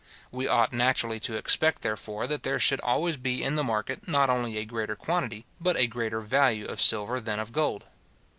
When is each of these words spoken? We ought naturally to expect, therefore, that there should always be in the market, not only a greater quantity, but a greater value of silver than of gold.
We 0.31 0.47
ought 0.47 0.73
naturally 0.73 1.19
to 1.19 1.37
expect, 1.37 1.83
therefore, 1.83 2.25
that 2.25 2.41
there 2.41 2.57
should 2.57 2.79
always 2.81 3.17
be 3.17 3.43
in 3.43 3.55
the 3.55 3.63
market, 3.63 4.07
not 4.07 4.31
only 4.31 4.57
a 4.57 4.65
greater 4.65 4.95
quantity, 4.95 5.45
but 5.59 5.77
a 5.77 5.85
greater 5.85 6.21
value 6.21 6.65
of 6.65 6.81
silver 6.81 7.21
than 7.21 7.39
of 7.39 7.51
gold. 7.51 7.83